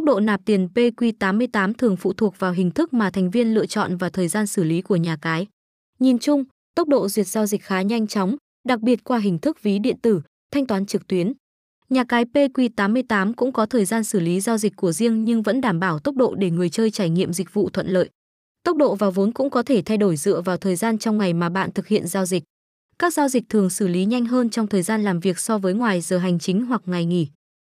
[0.00, 3.66] Tốc độ nạp tiền PQ88 thường phụ thuộc vào hình thức mà thành viên lựa
[3.66, 5.46] chọn và thời gian xử lý của nhà cái.
[5.98, 8.36] Nhìn chung, tốc độ duyệt giao dịch khá nhanh chóng,
[8.68, 11.32] đặc biệt qua hình thức ví điện tử, thanh toán trực tuyến.
[11.88, 15.60] Nhà cái PQ88 cũng có thời gian xử lý giao dịch của riêng nhưng vẫn
[15.60, 18.08] đảm bảo tốc độ để người chơi trải nghiệm dịch vụ thuận lợi.
[18.64, 21.32] Tốc độ vào vốn cũng có thể thay đổi dựa vào thời gian trong ngày
[21.32, 22.44] mà bạn thực hiện giao dịch.
[22.98, 25.74] Các giao dịch thường xử lý nhanh hơn trong thời gian làm việc so với
[25.74, 27.28] ngoài giờ hành chính hoặc ngày nghỉ.